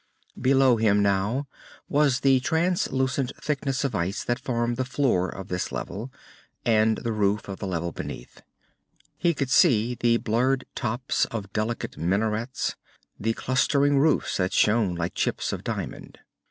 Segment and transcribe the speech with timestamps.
[0.41, 1.45] Below him now
[1.87, 6.11] was the translucent thickness of ice that formed the floor of this level
[6.65, 8.41] and the roof of the level beneath.
[9.19, 12.75] He could see the blurred tops of delicate minarets,
[13.19, 16.17] the clustering roofs that shone like chips of diamond.